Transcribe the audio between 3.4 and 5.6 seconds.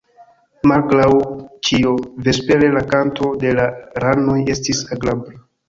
de la ranoj estis agrabla.